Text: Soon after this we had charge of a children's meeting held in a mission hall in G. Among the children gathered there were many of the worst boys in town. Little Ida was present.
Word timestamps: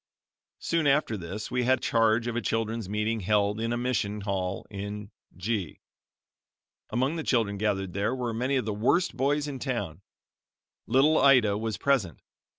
Soon 0.57 0.87
after 0.87 1.15
this 1.15 1.51
we 1.51 1.61
had 1.63 1.79
charge 1.79 2.25
of 2.25 2.35
a 2.35 2.41
children's 2.41 2.89
meeting 2.89 3.19
held 3.19 3.59
in 3.59 3.71
a 3.71 3.77
mission 3.77 4.21
hall 4.21 4.65
in 4.71 5.11
G. 5.37 5.79
Among 6.89 7.17
the 7.17 7.23
children 7.23 7.59
gathered 7.59 7.93
there 7.93 8.15
were 8.15 8.33
many 8.33 8.55
of 8.55 8.65
the 8.65 8.73
worst 8.73 9.15
boys 9.15 9.47
in 9.47 9.59
town. 9.59 10.01
Little 10.87 11.19
Ida 11.19 11.55
was 11.55 11.77
present. 11.77 12.19